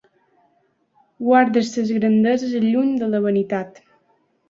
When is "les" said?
1.75-1.93